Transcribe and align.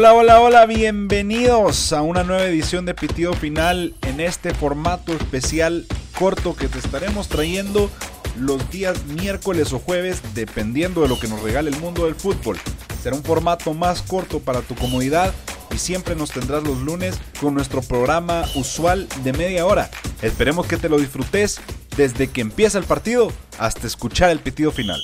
Hola, 0.00 0.14
hola, 0.14 0.40
hola, 0.40 0.64
bienvenidos 0.64 1.92
a 1.92 2.00
una 2.00 2.24
nueva 2.24 2.44
edición 2.44 2.86
de 2.86 2.94
Pitido 2.94 3.34
Final 3.34 3.94
en 4.00 4.20
este 4.20 4.54
formato 4.54 5.12
especial 5.12 5.84
corto 6.18 6.56
que 6.56 6.68
te 6.68 6.78
estaremos 6.78 7.28
trayendo 7.28 7.90
los 8.38 8.70
días 8.70 9.04
miércoles 9.04 9.74
o 9.74 9.78
jueves 9.78 10.22
dependiendo 10.32 11.02
de 11.02 11.08
lo 11.08 11.20
que 11.20 11.28
nos 11.28 11.42
regale 11.42 11.68
el 11.68 11.78
mundo 11.80 12.06
del 12.06 12.14
fútbol. 12.14 12.56
Será 13.02 13.14
un 13.14 13.22
formato 13.22 13.74
más 13.74 14.00
corto 14.00 14.40
para 14.40 14.62
tu 14.62 14.74
comodidad 14.74 15.34
y 15.70 15.76
siempre 15.76 16.16
nos 16.16 16.30
tendrás 16.30 16.62
los 16.62 16.78
lunes 16.78 17.20
con 17.38 17.52
nuestro 17.52 17.82
programa 17.82 18.46
usual 18.54 19.06
de 19.22 19.34
media 19.34 19.66
hora. 19.66 19.90
Esperemos 20.22 20.66
que 20.66 20.78
te 20.78 20.88
lo 20.88 20.98
disfrutes 20.98 21.60
desde 21.98 22.28
que 22.30 22.40
empieza 22.40 22.78
el 22.78 22.84
partido 22.84 23.30
hasta 23.58 23.86
escuchar 23.86 24.30
el 24.30 24.40
pitido 24.40 24.72
final. 24.72 24.98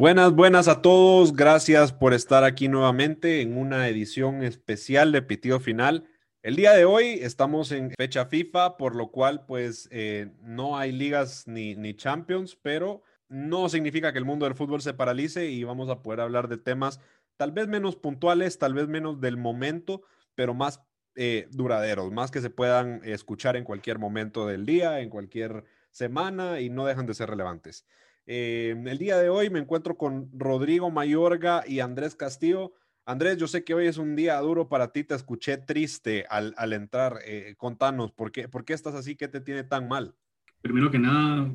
Buenas, 0.00 0.32
buenas 0.32 0.66
a 0.66 0.80
todos. 0.80 1.34
Gracias 1.34 1.92
por 1.92 2.14
estar 2.14 2.42
aquí 2.42 2.68
nuevamente 2.68 3.42
en 3.42 3.58
una 3.58 3.86
edición 3.86 4.42
especial 4.42 5.12
de 5.12 5.20
Pitido 5.20 5.60
Final. 5.60 6.08
El 6.40 6.56
día 6.56 6.72
de 6.72 6.86
hoy 6.86 7.18
estamos 7.20 7.70
en 7.70 7.90
fecha 7.90 8.24
FIFA, 8.24 8.78
por 8.78 8.96
lo 8.96 9.10
cual 9.10 9.44
pues 9.44 9.90
eh, 9.92 10.32
no 10.40 10.78
hay 10.78 10.90
ligas 10.90 11.46
ni, 11.46 11.74
ni 11.74 11.92
Champions, 11.94 12.56
pero 12.56 13.02
no 13.28 13.68
significa 13.68 14.10
que 14.10 14.18
el 14.18 14.24
mundo 14.24 14.46
del 14.46 14.54
fútbol 14.54 14.80
se 14.80 14.94
paralice 14.94 15.50
y 15.50 15.64
vamos 15.64 15.90
a 15.90 16.00
poder 16.00 16.20
hablar 16.20 16.48
de 16.48 16.56
temas 16.56 16.98
tal 17.36 17.52
vez 17.52 17.68
menos 17.68 17.94
puntuales, 17.94 18.56
tal 18.56 18.72
vez 18.72 18.88
menos 18.88 19.20
del 19.20 19.36
momento, 19.36 20.00
pero 20.34 20.54
más 20.54 20.80
eh, 21.14 21.46
duraderos, 21.50 22.10
más 22.10 22.30
que 22.30 22.40
se 22.40 22.48
puedan 22.48 23.02
escuchar 23.04 23.54
en 23.54 23.64
cualquier 23.64 23.98
momento 23.98 24.46
del 24.46 24.64
día, 24.64 25.00
en 25.00 25.10
cualquier 25.10 25.66
semana 25.90 26.60
y 26.60 26.70
no 26.70 26.86
dejan 26.86 27.04
de 27.04 27.12
ser 27.12 27.28
relevantes. 27.28 27.84
Eh, 28.32 28.80
el 28.86 28.98
día 28.98 29.18
de 29.18 29.28
hoy 29.28 29.50
me 29.50 29.58
encuentro 29.58 29.96
con 29.96 30.30
Rodrigo 30.32 30.88
Mayorga 30.88 31.64
y 31.66 31.80
Andrés 31.80 32.14
Castillo. 32.14 32.72
Andrés, 33.04 33.38
yo 33.38 33.48
sé 33.48 33.64
que 33.64 33.74
hoy 33.74 33.88
es 33.88 33.98
un 33.98 34.14
día 34.14 34.38
duro 34.38 34.68
para 34.68 34.92
ti, 34.92 35.02
te 35.02 35.16
escuché 35.16 35.56
triste 35.56 36.26
al, 36.30 36.54
entrar. 36.72 37.18
Eh, 37.26 37.56
contanos, 37.58 38.12
¿por 38.12 38.30
qué, 38.30 38.46
¿por 38.46 38.64
qué 38.64 38.72
estás 38.72 38.94
así? 38.94 39.16
¿Qué 39.16 39.26
te 39.26 39.40
tiene 39.40 39.64
tan 39.64 39.88
mal? 39.88 40.14
Primero 40.62 40.92
que 40.92 41.00
nada, 41.00 41.52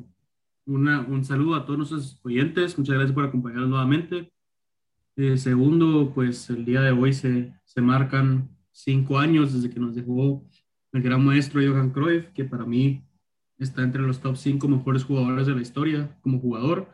un 0.66 1.24
saludo 1.24 1.54
a 1.54 1.64
todos 1.64 1.78
nuestros 1.78 2.20
oyentes. 2.22 2.76
Muchas 2.76 2.96
gracias 2.96 3.14
por 3.14 3.24
acompañarnos 3.24 3.70
nuevamente. 3.70 4.30
Eh, 5.16 5.38
segundo, 5.38 6.12
pues 6.14 6.50
el 6.50 6.66
día 6.66 6.82
de 6.82 6.90
hoy 6.90 7.14
se, 7.14 7.54
se 7.64 7.80
marcan 7.80 8.50
cinco 8.70 9.18
años 9.18 9.54
desde 9.54 9.72
que 9.72 9.80
nos 9.80 9.94
dejó 9.94 10.44
el 10.92 11.00
gran 11.00 11.24
maestro 11.24 11.62
Johan 11.66 11.88
Cruyff, 11.88 12.28
que 12.34 12.44
para 12.44 12.66
mí 12.66 13.05
está 13.58 13.82
entre 13.82 14.02
los 14.02 14.20
top 14.20 14.36
cinco 14.36 14.68
mejores 14.68 15.04
jugadores 15.04 15.46
de 15.46 15.54
la 15.54 15.62
historia 15.62 16.16
como 16.20 16.38
jugador 16.38 16.88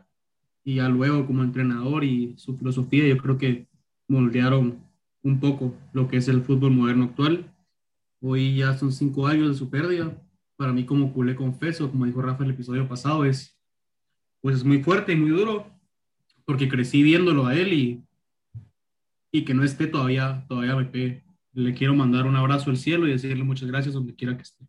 y 0.63 0.75
ya 0.75 0.89
luego 0.89 1.25
como 1.25 1.43
entrenador 1.43 2.03
y 2.03 2.35
su 2.37 2.55
filosofía 2.57 3.07
yo 3.07 3.17
creo 3.17 3.37
que 3.37 3.67
moldearon 4.07 4.79
un 5.21 5.39
poco 5.39 5.73
lo 5.93 6.07
que 6.07 6.17
es 6.17 6.27
el 6.27 6.41
fútbol 6.41 6.71
moderno 6.71 7.05
actual. 7.05 7.53
Hoy 8.21 8.57
ya 8.57 8.77
son 8.77 8.91
cinco 8.91 9.27
años 9.27 9.49
de 9.49 9.55
su 9.55 9.69
pérdida. 9.69 10.17
Para 10.55 10.71
mí 10.71 10.85
como 10.85 11.13
culé 11.13 11.35
confeso, 11.35 11.89
como 11.91 12.05
dijo 12.05 12.21
Rafa 12.21 12.43
en 12.43 12.49
el 12.49 12.55
episodio 12.55 12.87
pasado, 12.87 13.25
es 13.25 13.59
pues 14.41 14.57
es 14.57 14.63
muy 14.65 14.83
fuerte 14.83 15.13
y 15.13 15.15
muy 15.15 15.29
duro 15.29 15.65
porque 16.45 16.67
crecí 16.67 17.01
viéndolo 17.01 17.45
a 17.45 17.55
él 17.55 17.71
y, 17.71 18.05
y 19.31 19.45
que 19.45 19.53
no 19.53 19.63
esté 19.63 19.87
todavía, 19.87 20.45
todavía 20.49 20.75
me 20.75 21.23
Le 21.53 21.73
quiero 21.73 21.95
mandar 21.95 22.25
un 22.25 22.35
abrazo 22.35 22.69
al 22.69 22.77
cielo 22.77 23.07
y 23.07 23.11
decirle 23.11 23.43
muchas 23.43 23.69
gracias 23.69 23.93
donde 23.93 24.15
quiera 24.15 24.35
que 24.35 24.43
esté. 24.43 24.65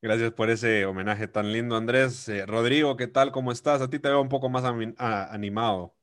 Gracias 0.00 0.30
por 0.30 0.48
ese 0.48 0.86
homenaje 0.86 1.26
tan 1.26 1.52
lindo, 1.52 1.76
Andrés. 1.76 2.28
Eh, 2.28 2.46
Rodrigo, 2.46 2.96
¿qué 2.96 3.08
tal? 3.08 3.32
¿Cómo 3.32 3.50
estás? 3.50 3.82
A 3.82 3.90
ti 3.90 3.98
te 3.98 4.08
veo 4.08 4.22
un 4.22 4.28
poco 4.28 4.48
más 4.48 4.62
animado. 4.64 5.94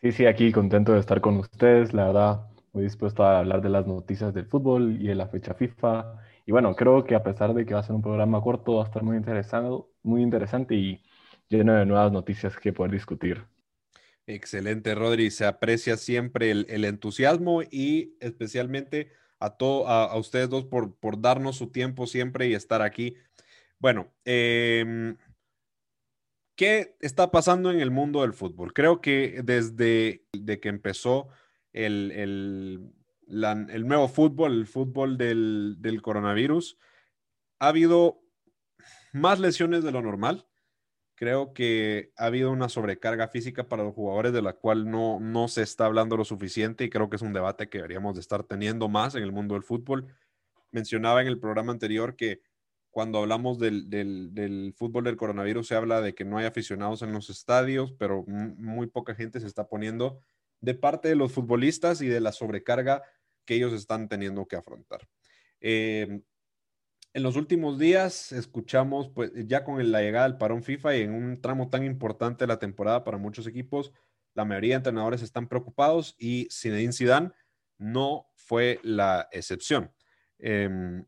Sí, 0.00 0.12
sí, 0.12 0.24
aquí 0.24 0.52
contento 0.52 0.92
de 0.92 1.00
estar 1.00 1.20
con 1.20 1.36
ustedes. 1.36 1.92
La 1.92 2.06
verdad, 2.06 2.46
muy 2.72 2.84
dispuesto 2.84 3.24
a 3.24 3.40
hablar 3.40 3.60
de 3.60 3.68
las 3.68 3.86
noticias 3.86 4.32
del 4.32 4.46
fútbol 4.46 4.96
y 5.00 5.08
de 5.08 5.14
la 5.14 5.28
fecha 5.28 5.52
FIFA. 5.52 6.14
Y 6.46 6.52
bueno, 6.52 6.74
creo 6.74 7.04
que 7.04 7.14
a 7.14 7.22
pesar 7.22 7.52
de 7.52 7.66
que 7.66 7.74
va 7.74 7.80
a 7.80 7.82
ser 7.82 7.94
un 7.94 8.00
programa 8.00 8.40
corto, 8.40 8.76
va 8.76 8.84
a 8.84 8.86
estar 8.86 9.02
muy 9.02 9.18
interesante, 9.18 9.84
muy 10.02 10.22
interesante 10.22 10.74
y 10.74 11.02
lleno 11.50 11.74
de 11.74 11.84
nuevas 11.84 12.12
noticias 12.12 12.56
que 12.56 12.72
poder 12.72 12.92
discutir. 12.92 13.44
Excelente, 14.26 14.94
Rodri. 14.94 15.30
Se 15.30 15.44
aprecia 15.44 15.96
siempre 15.96 16.50
el, 16.50 16.84
entusiasmo 16.84 17.62
y 17.62 18.16
especialmente 18.20 19.12
a, 19.40 19.56
a, 20.04 20.16
ustedes 20.16 20.48
dos 20.48 20.64
por, 20.64 20.94
por 20.96 21.20
darnos 21.20 21.56
su 21.56 21.70
tiempo 21.70 22.06
siempre 22.06 22.48
y 22.48 22.54
estar 22.54 22.82
aquí. 22.82 23.16
Bueno, 23.78 24.12
em, 24.24 25.16
¿qué 26.56 26.96
está 27.00 27.30
pasando 27.30 27.70
en 27.70 27.80
el 27.80 27.90
mundo 27.90 28.22
del 28.22 28.32
fútbol? 28.32 28.72
Creo 28.72 29.00
que 29.00 29.40
desde 29.44 30.24
de 30.32 30.60
que 30.60 30.68
empezó 30.68 31.28
el, 31.72 32.10
el, 32.12 32.92
el, 33.28 33.86
nuevo 33.86 34.08
fútbol, 34.08 34.52
el 34.52 34.66
fútbol 34.66 35.18
del, 35.18 35.76
del 35.78 36.00
coronavirus, 36.00 36.78
ha 37.58 37.68
habido 37.68 38.22
más 39.12 39.40
lesiones 39.40 39.84
de 39.84 39.92
lo 39.92 40.02
normal 40.02 40.45
Creo 41.16 41.54
que 41.54 42.12
ha 42.16 42.26
habido 42.26 42.50
una 42.52 42.68
sobrecarga 42.68 43.28
física 43.28 43.68
para 43.68 43.82
los 43.82 43.94
jugadores 43.94 44.32
de 44.34 44.42
la 44.42 44.52
cual 44.52 44.90
no, 44.90 45.18
no 45.18 45.48
se 45.48 45.62
está 45.62 45.86
hablando 45.86 46.16
lo 46.16 46.24
suficiente 46.24 46.84
y 46.84 46.90
creo 46.90 47.08
que 47.08 47.16
es 47.16 47.22
un 47.22 47.32
debate 47.32 47.68
que 47.68 47.78
deberíamos 47.78 48.14
de 48.14 48.20
estar 48.20 48.44
teniendo 48.44 48.88
más 48.88 49.14
en 49.14 49.22
el 49.22 49.32
mundo 49.32 49.54
del 49.54 49.64
fútbol. 49.64 50.06
Mencionaba 50.72 51.22
en 51.22 51.28
el 51.28 51.40
programa 51.40 51.72
anterior 51.72 52.16
que 52.16 52.42
cuando 52.90 53.18
hablamos 53.18 53.58
del, 53.58 53.88
del, 53.88 54.74
fútbol 54.76 55.04
del 55.04 55.16
coronavirus 55.16 55.68
se 55.68 55.74
habla 55.74 56.02
de 56.02 56.14
que 56.14 56.26
no 56.26 56.36
hay 56.36 56.44
aficionados 56.44 57.00
en 57.00 57.12
los 57.12 57.30
estadios, 57.30 57.92
pero 57.92 58.24
muy 58.26 58.86
poca 58.86 59.14
gente 59.14 59.40
se 59.40 59.46
está 59.46 59.68
poniendo 59.68 60.20
de 60.60 60.74
parte 60.74 61.08
de 61.08 61.16
los 61.16 61.32
futbolistas 61.32 62.02
y 62.02 62.08
de 62.08 62.20
la 62.20 62.32
sobrecarga 62.32 63.02
que 63.46 63.54
ellos 63.54 63.72
están 63.72 64.08
teniendo 64.08 64.46
que 64.46 64.56
afrontar. 64.56 65.08
Eh, 65.60 66.20
en 67.16 67.22
los 67.22 67.36
últimos 67.36 67.78
días 67.78 68.30
escuchamos, 68.32 69.08
pues 69.08 69.32
ya 69.46 69.64
con 69.64 69.90
la 69.90 70.02
llegada 70.02 70.28
del 70.28 70.36
parón 70.36 70.62
FIFA 70.62 70.96
y 70.96 71.00
en 71.00 71.14
un 71.14 71.40
tramo 71.40 71.70
tan 71.70 71.82
importante 71.82 72.44
de 72.44 72.48
la 72.48 72.58
temporada 72.58 73.04
para 73.04 73.16
muchos 73.16 73.46
equipos, 73.46 73.90
la 74.34 74.44
mayoría 74.44 74.74
de 74.74 74.80
entrenadores 74.80 75.22
están 75.22 75.48
preocupados 75.48 76.14
y 76.18 76.46
Zinedine 76.52 76.92
Zidane 76.92 77.30
no 77.78 78.26
fue 78.34 78.80
la 78.82 79.28
excepción. 79.32 79.90
Em, 80.38 81.06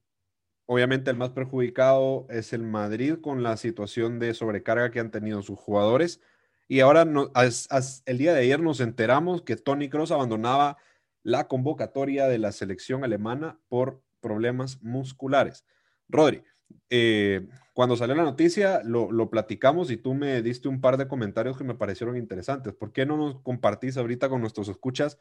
obviamente 0.65 1.11
el 1.11 1.19
más 1.19 1.29
perjudicado 1.29 2.27
es 2.31 2.55
el 2.55 2.63
Madrid 2.63 3.17
con 3.21 3.43
la 3.43 3.59
situación 3.59 4.19
de 4.19 4.33
sobrecarga 4.33 4.91
que 4.91 5.01
han 5.01 5.11
tenido 5.11 5.43
sus 5.43 5.59
jugadores. 5.59 6.23
Y 6.69 6.81
ahora 6.81 7.03
el 7.03 8.19
día 8.19 8.33
de 8.33 8.41
ayer 8.41 8.61
nos 8.61 8.81
enteramos 8.81 9.43
que 9.43 9.57
Tony 9.57 9.91
Kroos 9.91 10.11
abandonaba 10.11 10.79
la 11.23 11.49
convocatoria 11.49 12.29
de 12.29 12.39
la 12.39 12.53
selección 12.53 13.05
alemana 13.05 13.61
por 13.69 14.03
problemas 14.23 14.81
musculares. 14.81 15.67
Rodri, 16.09 16.43
eh, 16.91 17.47
cuando 17.75 17.97
salió 17.97 18.17
la 18.17 18.25
noticia 18.25 18.83
lo, 18.85 19.31
platicamos 19.31 19.91
y 19.91 19.97
tú 19.97 20.15
me 20.15 20.43
diste 20.43 20.69
un 20.69 20.81
par 20.81 20.97
de 20.97 21.07
comentarios 21.07 21.57
que 21.57 21.65
me 21.65 21.75
parecieron 21.75 22.17
interesantes. 22.17 22.75
¿Por 22.75 22.93
qué 22.93 23.07
no 23.07 23.17
nos 23.17 23.41
compartís 23.41 23.97
ahorita 23.97 24.29
con 24.29 24.41
nuestros 24.41 24.69
escuchas 24.69 25.19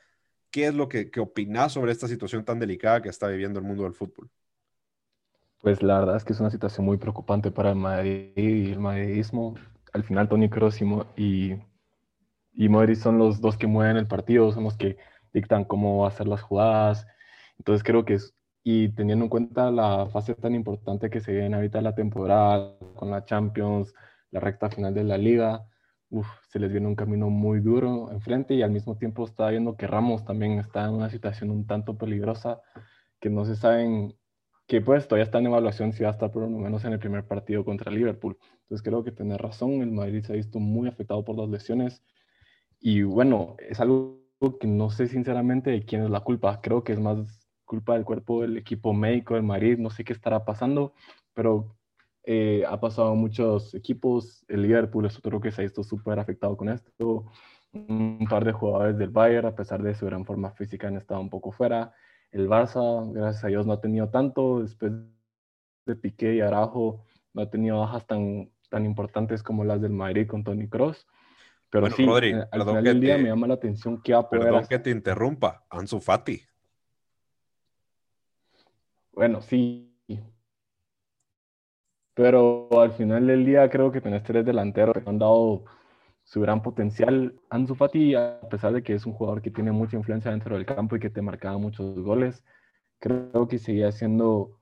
qué 0.49 0.67
es 0.67 0.73
lo 0.73 0.89
que, 0.89 1.11
que 1.11 1.19
opinás 1.19 1.73
sobre 1.73 1.91
esta 1.91 2.07
situación 2.07 2.45
tan 2.45 2.59
delicada 2.59 3.01
que 3.01 3.09
está 3.09 3.27
viviendo 3.27 3.59
el 3.59 3.65
mundo 3.65 3.83
del 3.83 3.93
fútbol? 3.93 4.29
Pues 5.61 5.83
la 5.83 5.99
verdad 5.99 6.17
es 6.17 6.23
que 6.23 6.33
es 6.33 6.39
una 6.39 6.49
situación 6.49 6.85
muy 6.85 6.97
preocupante 6.97 7.51
para 7.51 7.69
el 7.69 7.75
Madrid 7.75 8.31
y 8.35 8.71
el 8.71 8.79
madridismo. 8.79 9.55
Al 9.93 10.03
final 10.03 10.29
Tony 10.29 10.49
Kroos 10.49 10.79
y, 10.81 11.59
y 12.53 12.69
Modric 12.69 12.97
son 12.97 13.17
los 13.17 13.41
dos 13.41 13.57
que 13.57 13.67
mueven 13.67 13.97
el 13.97 14.07
partido, 14.07 14.51
son 14.51 14.63
los 14.63 14.77
que 14.77 14.97
dictan 15.33 15.65
cómo 15.65 16.05
hacer 16.05 16.27
las 16.27 16.41
jugadas. 16.41 17.05
Entonces 17.57 17.83
creo 17.83 18.05
que 18.05 18.15
es 18.15 18.33
y 18.69 18.89
teniendo 18.89 19.23
en 19.23 19.29
cuenta 19.29 19.71
la 19.71 20.07
fase 20.07 20.35
tan 20.35 20.53
importante 20.53 21.09
que 21.09 21.21
se 21.21 21.31
viene 21.31 21.55
ahorita 21.55 21.79
la 21.79 21.95
temporada, 21.95 22.77
con 22.95 23.09
la 23.09 23.23
Champions, 23.23 23.93
la 24.29 24.41
recta 24.41 24.69
final 24.69 24.93
de 24.93 25.05
la 25.05 25.17
liga, 25.17 25.65
se 26.49 26.59
les 26.59 26.69
viene 26.69 26.85
un 26.85 26.95
camino 26.97 27.29
muy 27.29 27.61
duro 27.61 28.11
enfrente 28.11 28.55
y 28.55 28.63
al 28.63 28.71
mismo 28.71 28.97
tiempo 28.97 29.23
está 29.23 29.47
viendo 29.51 29.77
que 29.77 29.87
Ramos 29.87 30.25
también 30.25 30.59
está 30.59 30.83
en 30.83 30.95
una 30.95 31.09
situación 31.09 31.49
un 31.49 31.65
tanto 31.65 31.97
peligrosa, 31.97 32.59
que 33.21 33.29
no 33.29 33.45
se 33.45 33.55
saben, 33.55 34.17
que 34.67 34.81
pues 34.81 35.07
todavía 35.07 35.23
está 35.23 35.37
en 35.39 35.45
evaluación 35.45 35.93
si 35.93 36.03
va 36.03 36.09
a 36.09 36.11
estar 36.11 36.29
por 36.29 36.41
lo 36.41 36.49
menos 36.49 36.83
en 36.83 36.91
el 36.91 36.99
primer 36.99 37.25
partido 37.25 37.63
contra 37.63 37.89
Liverpool. 37.89 38.37
Entonces 38.63 38.81
creo 38.83 39.01
que 39.01 39.13
tiene 39.13 39.37
razón, 39.37 39.81
el 39.81 39.93
Madrid 39.93 40.25
se 40.25 40.33
ha 40.33 40.35
visto 40.35 40.59
muy 40.59 40.89
afectado 40.89 41.23
por 41.23 41.37
las 41.37 41.47
lesiones 41.47 42.03
y 42.81 43.03
bueno, 43.03 43.55
es 43.59 43.79
algo 43.79 44.19
que 44.59 44.67
no 44.67 44.89
sé 44.89 45.07
sinceramente 45.07 45.69
de 45.71 45.85
quién 45.85 46.03
es 46.03 46.09
la 46.09 46.19
culpa, 46.19 46.59
creo 46.61 46.83
que 46.83 46.91
es 46.91 46.99
más 46.99 47.46
culpa 47.67 47.93
del 47.93 48.05
cuerpo 48.05 48.41
del 48.41 48.57
equipo 48.57 48.93
médico 48.93 49.35
del 49.35 49.43
Madrid, 49.43 49.77
no 49.77 49.91
sé 49.91 50.03
qué 50.03 50.13
estará 50.13 50.43
pasando, 50.45 50.93
pero 51.33 51.77
eh, 52.23 52.63
ha 52.67 52.79
pasado 52.79 53.09
a 53.09 53.15
muchos 53.15 53.75
equipos, 53.75 54.43
el 54.47 54.63
Liverpool 54.63 55.05
es 55.05 55.17
otro 55.17 55.39
que 55.39 55.51
se 55.51 55.61
ha 55.61 55.65
visto 55.65 55.83
súper 55.83 56.17
afectado 56.17 56.57
con 56.57 56.69
esto, 56.69 57.25
un 57.73 58.25
par 58.27 58.45
de 58.45 58.53
jugadores 58.53 58.97
del 58.97 59.09
Bayern, 59.09 59.47
a 59.47 59.55
pesar 59.55 59.83
de 59.83 59.93
su 59.93 60.05
gran 60.07 60.25
forma 60.25 60.51
física, 60.51 60.87
han 60.87 60.97
estado 60.97 61.21
un 61.21 61.29
poco 61.29 61.51
fuera, 61.51 61.93
el 62.31 62.49
Barça, 62.49 63.11
gracias 63.13 63.43
a 63.43 63.47
Dios, 63.49 63.67
no 63.67 63.73
ha 63.73 63.81
tenido 63.81 64.09
tanto, 64.09 64.61
después 64.61 64.91
de 65.85 65.95
Piqué 65.95 66.35
y 66.35 66.41
Araujo, 66.41 67.05
no 67.33 67.41
ha 67.41 67.49
tenido 67.49 67.79
bajas 67.79 68.07
tan, 68.07 68.49
tan 68.69 68.85
importantes 68.85 69.43
como 69.43 69.63
las 69.63 69.81
del 69.81 69.91
Madrid 69.91 70.27
con 70.27 70.43
Tony 70.43 70.67
Cross. 70.67 71.05
Pero 71.69 71.89
sí, 71.89 72.05
Rodri, 72.05 72.31
eh, 72.31 72.43
al 72.51 72.63
final 72.63 72.83
del 72.83 73.01
día 73.01 73.17
me 73.17 73.25
llama 73.25 73.47
la 73.47 73.55
atención 73.55 74.01
que 74.01 74.13
va 74.13 74.19
a 74.19 74.29
poder 74.29 74.45
Perdón 74.45 74.65
que 74.67 74.79
te 74.79 74.89
interrumpa, 74.89 75.65
Ansu 75.69 75.99
Fati. 75.99 76.41
Bueno, 79.17 79.41
sí. 79.41 79.91
Pero 82.13 82.69
al 82.79 82.91
final 82.91 83.25
del 83.25 83.45
día 83.45 83.67
creo 83.67 83.91
que 83.91 83.99
tenés 83.99 84.21
tres 84.21 84.45
delanteros 84.45 84.95
que 84.95 85.09
han 85.09 85.17
dado 85.17 85.65
su 86.23 86.39
gran 86.39 86.61
potencial. 86.61 87.33
Ansu 87.49 87.73
Fati, 87.73 88.13
a 88.13 88.39
pesar 88.41 88.73
de 88.73 88.83
que 88.83 88.93
es 88.93 89.07
un 89.07 89.13
jugador 89.13 89.41
que 89.41 89.49
tiene 89.49 89.71
mucha 89.71 89.97
influencia 89.97 90.29
dentro 90.29 90.55
del 90.55 90.67
campo 90.67 90.95
y 90.95 90.99
que 90.99 91.09
te 91.09 91.23
marcaba 91.23 91.57
muchos 91.57 91.97
goles, 91.99 92.43
creo 92.99 93.47
que 93.47 93.57
seguía 93.57 93.91
siendo, 93.91 94.59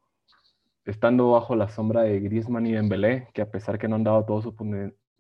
estando 0.86 1.32
bajo 1.32 1.58
la 1.58 1.68
sombra 1.68 2.04
de 2.04 2.22
Griezmann 2.22 2.66
y 2.66 2.72
Dembélé, 2.72 3.28
que 3.34 3.42
a 3.42 3.52
pesar 3.52 3.78
que 3.78 3.90
no 3.90 3.96
han 3.96 4.06
dado 4.06 4.24
todo 4.24 4.42
su 4.42 4.56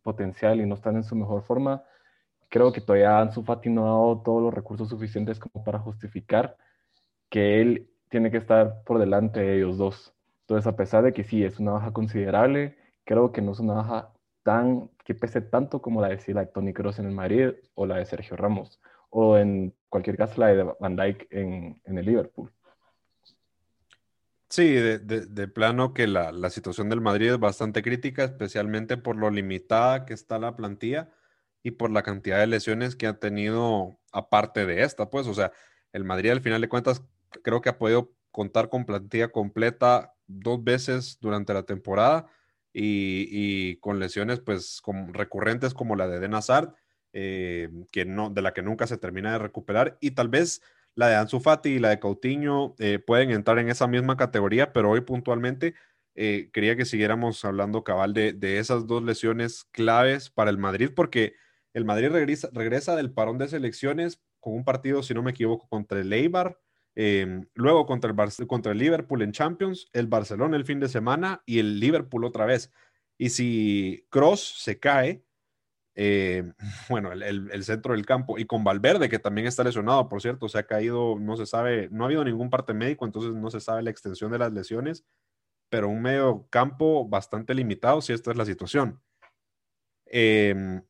potencial 0.01 0.61
y 0.61 0.65
no 0.65 0.75
están 0.75 0.95
en 0.95 1.03
su 1.03 1.15
mejor 1.17 1.43
forma, 1.43 1.83
creo 2.47 2.71
que 2.71 2.79
todavía 2.79 3.19
Ansu 3.19 3.43
Fati 3.43 3.69
no 3.69 3.83
ha 3.83 3.89
dado 3.89 4.21
todos 4.23 4.41
los 4.41 4.53
recursos 4.53 4.87
suficientes 4.87 5.39
como 5.39 5.61
para 5.65 5.79
justificar 5.79 6.55
que 7.29 7.61
él 7.61 7.89
tiene 8.09 8.31
que 8.31 8.37
estar 8.37 8.83
por 8.83 8.99
delante 8.99 9.39
de 9.39 9.57
ellos 9.57 9.77
dos. 9.77 10.13
Entonces, 10.41 10.67
a 10.67 10.75
pesar 10.75 11.03
de 11.03 11.13
que 11.13 11.23
sí, 11.23 11.43
es 11.43 11.59
una 11.59 11.71
baja 11.71 11.91
considerable, 11.91 12.77
creo 13.03 13.31
que 13.31 13.41
no 13.41 13.53
es 13.53 13.59
una 13.59 13.73
baja 13.75 14.13
tan, 14.43 14.89
que 15.03 15.15
pese 15.15 15.41
tanto 15.41 15.81
como 15.81 16.01
la 16.01 16.09
de, 16.09 16.33
la 16.33 16.41
de 16.41 16.47
Tony 16.47 16.73
Kroos 16.73 16.99
en 16.99 17.05
el 17.05 17.11
Madrid 17.11 17.53
o 17.73 17.85
la 17.85 17.97
de 17.97 18.05
Sergio 18.05 18.37
Ramos, 18.37 18.79
o 19.09 19.37
en 19.37 19.73
cualquier 19.89 20.17
caso 20.17 20.39
la 20.39 20.47
de 20.47 20.63
Van 20.79 20.95
Dijk 20.95 21.27
en, 21.31 21.81
en 21.85 21.97
el 21.97 22.05
Liverpool. 22.05 22.51
Sí, 24.55 24.73
de, 24.73 25.47
plano 25.49 25.93
que 25.93 26.07
la, 26.07 26.49
situación 26.49 26.87
del 26.87 27.01
Madrid 27.01 27.31
es 27.31 27.39
bastante 27.39 27.81
crítica, 27.81 28.23
especialmente 28.23 28.95
por 28.95 29.17
lo 29.17 29.29
limitada 29.29 30.05
que 30.05 30.13
está 30.13 30.39
la 30.39 30.55
plantilla 30.55 31.09
y 31.63 31.71
por 31.71 31.91
la 31.91 32.03
cantidad 32.03 32.39
de 32.39 32.47
lesiones 32.47 32.95
que 32.95 33.07
ha 33.07 33.19
tenido 33.19 33.97
aparte 34.13 34.65
de 34.65 34.83
esta, 34.83 35.09
pues, 35.09 35.27
o 35.27 35.33
sea, 35.33 35.51
el 35.91 36.05
Madrid 36.05 36.29
al 36.31 36.41
final 36.41 36.61
de 36.61 36.69
cuentas 36.69 37.03
creo 37.43 37.61
que 37.61 37.69
ha 37.69 37.77
podido 37.77 38.13
contar 38.31 38.69
con 38.69 38.85
plantilla 38.85 39.29
completa 39.29 40.13
dos 40.27 40.63
veces 40.63 41.17
durante 41.21 41.53
la 41.53 41.63
temporada 41.63 42.27
y, 42.73 43.77
con 43.77 43.99
lesiones 43.99 44.39
pues 44.41 44.81
recurrentes 45.13 45.73
como 45.73 45.95
la 45.95 46.07
de 46.07 46.19
Den 46.19 46.33
Hazard, 46.33 46.73
eh, 47.13 47.69
que 47.91 48.05
no, 48.05 48.29
de 48.29 48.41
la 48.41 48.53
que 48.53 48.61
nunca 48.61 48.87
se 48.87 48.97
termina 48.97 49.31
de 49.31 49.39
recuperar 49.39 49.97
y 50.01 50.11
tal 50.11 50.27
vez 50.27 50.61
la 50.95 51.07
de 51.07 51.15
Ansu 51.15 51.39
Fati 51.39 51.69
y 51.69 51.79
la 51.79 51.89
de 51.89 51.99
Coutinho 51.99 52.75
eh, 52.79 52.99
pueden 52.99 53.31
entrar 53.31 53.59
en 53.59 53.69
esa 53.69 53.87
misma 53.87 54.17
categoría, 54.17 54.73
pero 54.73 54.89
hoy 54.91 55.01
puntualmente 55.01 55.75
eh, 56.15 56.49
quería 56.53 56.75
que 56.75 56.85
siguiéramos 56.85 57.43
hablando 57.43 57.83
cabal 57.83 58.13
de, 58.13 58.57
esas 58.57 58.87
dos 58.87 59.03
lesiones 59.03 59.65
claves 59.71 60.29
para 60.29 60.49
el 60.49 60.57
Madrid, 60.57 60.91
porque 60.95 61.35
el 61.73 61.85
Madrid 61.85 62.09
regresa, 62.09 62.49
regresa 62.53 62.95
del 62.95 63.11
parón 63.11 63.37
de 63.37 63.49
selecciones 63.49 64.21
con 64.39 64.53
un 64.53 64.63
partido, 64.63 65.03
si 65.03 65.13
no 65.13 65.23
me 65.23 65.31
equivoco, 65.31 65.67
contra 65.67 65.99
el 65.99 66.11
Eibar, 66.13 66.57
em, 66.95 67.45
luego 67.53 67.85
contra 67.85 68.11
el, 68.11 68.47
contra 68.47 68.71
el 68.71 68.77
Liverpool 68.77 69.21
en 69.21 69.31
Champions, 69.31 69.89
el 69.93 70.07
Barcelona 70.07 70.57
el 70.57 70.65
fin 70.65 70.79
de 70.79 70.89
semana 70.89 71.41
y 71.45 71.59
el 71.59 71.79
Liverpool 71.79 72.25
otra 72.25 72.45
vez. 72.45 72.71
Y 73.17 73.29
si 73.29 74.05
Cross 74.09 74.55
se 74.59 74.79
cae, 74.79 75.23
eh, 75.95 76.51
bueno, 76.89 77.11
el, 77.13 77.63
centro 77.63 77.93
del 77.93 78.05
campo, 78.05 78.37
y 78.37 78.45
con 78.45 78.63
Valverde, 78.63 79.09
que 79.09 79.19
también 79.19 79.47
está 79.47 79.63
lesionado, 79.63 80.09
por 80.09 80.21
cierto, 80.21 80.49
se 80.49 80.59
ha 80.59 80.63
caído, 80.67 81.17
no 81.19 81.37
se 81.37 81.45
sabe, 81.45 81.89
no 81.91 82.03
ha 82.03 82.07
habido 82.07 82.23
ningún 82.23 82.49
parte 82.49 82.73
médico, 82.73 83.05
entonces 83.05 83.33
no 83.33 83.49
se 83.49 83.61
sabe 83.61 83.83
la 83.83 83.89
extensión 83.91 84.31
de 84.31 84.39
las 84.39 84.51
lesiones, 84.51 85.05
pero 85.69 85.89
un 85.89 86.01
medio 86.01 86.47
campo 86.49 87.07
bastante 87.07 87.53
limitado 87.53 88.01
si 88.01 88.13
esta 88.13 88.31
es 88.31 88.37
la 88.37 88.45
situación. 88.45 89.01
Em, 90.05 90.83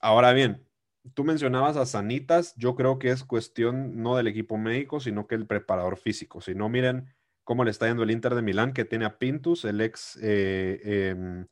ahora 0.00 0.32
bien, 0.32 0.65
tú 1.14 1.24
mencionabas 1.24 1.76
a 1.76 1.86
Sanitas, 1.86 2.54
yo 2.56 2.74
creo 2.74 2.98
que 2.98 3.10
es 3.10 3.24
cuestión 3.24 4.02
no 4.02 4.16
del 4.16 4.26
equipo 4.26 4.58
médico, 4.58 5.00
sino 5.00 5.26
que 5.26 5.34
el 5.34 5.46
preparador 5.46 5.96
físico. 5.96 6.40
Si 6.40 6.54
no, 6.54 6.68
miren 6.68 7.06
cómo 7.44 7.64
le 7.64 7.70
está 7.70 7.86
yendo 7.86 8.02
el 8.02 8.10
Inter 8.10 8.34
de 8.34 8.42
Milán, 8.42 8.72
que 8.72 8.84
tiene 8.84 9.04
a 9.04 9.18
Pintus, 9.18 9.64
el 9.64 9.80
ex 9.80 10.18
eh, 10.20 11.10
em, 11.10 11.46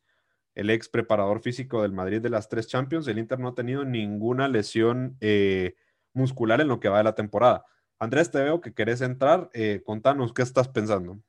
el 0.54 0.70
ex 0.70 0.88
preparador 0.88 1.40
físico 1.40 1.82
del 1.82 1.92
Madrid 1.92 2.20
de 2.20 2.30
las 2.30 2.48
tres 2.48 2.66
Champions. 2.68 3.08
El 3.08 3.18
Inter 3.18 3.38
no 3.38 3.48
ha 3.48 3.54
tenido 3.54 3.84
ninguna 3.84 4.48
lesión 4.48 5.16
eh, 5.20 5.74
muscular 6.12 6.60
en 6.60 6.68
lo 6.68 6.80
que 6.80 6.88
va 6.88 6.98
de 6.98 7.04
la 7.04 7.14
temporada. 7.14 7.64
Andrés, 7.98 8.30
te 8.30 8.42
veo 8.42 8.60
que 8.60 8.72
querés 8.72 9.00
entrar. 9.00 9.50
Eh, 9.52 9.82
contanos, 9.84 10.32
¿qué 10.32 10.42
estás 10.42 10.68
pensando? 10.68 11.20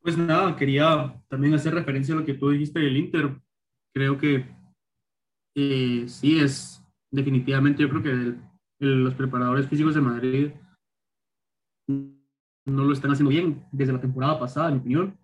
Pues 0.00 0.16
nada, 0.16 0.56
quería 0.56 1.20
también 1.28 1.54
hacer 1.54 1.74
referencia 1.74 2.14
a 2.14 2.18
lo 2.18 2.24
que 2.24 2.34
tú 2.34 2.50
dijiste 2.50 2.80
del 2.80 2.96
Inter. 2.96 3.36
Creo 3.92 4.16
que 4.16 4.46
eh, 5.54 6.04
sí 6.06 6.40
es 6.40 6.79
definitivamente, 7.10 7.82
yo 7.82 7.88
creo 7.88 8.02
que 8.02 8.34
los 8.78 9.14
preparadores 9.14 9.68
físicos 9.68 9.94
de 9.94 10.00
Madrid 10.00 10.50
no 12.66 12.84
lo 12.84 12.92
están 12.92 13.10
haciendo 13.10 13.30
bien 13.30 13.64
desde 13.72 13.92
la 13.92 14.00
temporada 14.00 14.38
pasada, 14.38 14.68
en 14.68 14.74
mi 14.74 14.80
opinión. 14.80 15.18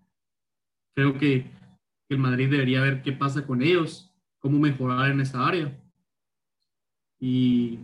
Creo 0.95 1.17
que 1.17 1.49
el 2.09 2.17
Madrid 2.17 2.49
debería 2.49 2.81
ver 2.81 3.01
qué 3.01 3.11
pasa 3.11 3.45
con 3.45 3.61
ellos, 3.61 4.13
cómo 4.39 4.59
mejorar 4.59 5.11
en 5.11 5.21
esa 5.21 5.45
área. 5.45 5.79
Y 7.19 7.79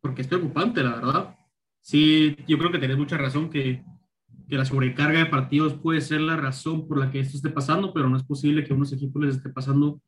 porque 0.00 0.22
es 0.22 0.28
preocupante, 0.28 0.82
la 0.82 0.94
verdad. 0.94 1.38
Sí, 1.82 2.36
yo 2.46 2.58
creo 2.58 2.70
que 2.70 2.78
tenés 2.78 2.98
mucha 2.98 3.16
razón 3.16 3.50
que, 3.50 3.84
que 4.48 4.56
la 4.56 4.64
sobrecarga 4.64 5.20
de 5.20 5.26
partidos 5.26 5.74
puede 5.74 6.00
ser 6.00 6.20
la 6.20 6.36
razón 6.36 6.86
por 6.86 6.98
la 6.98 7.10
que 7.10 7.20
esto 7.20 7.36
esté 7.36 7.50
pasando, 7.50 7.92
pero 7.92 8.08
no 8.08 8.16
es 8.16 8.24
posible 8.24 8.64
que 8.64 8.72
a 8.72 8.76
unos 8.76 8.92
equipos 8.92 9.22
les 9.22 9.36
esté 9.36 9.50
pasando 9.50 10.00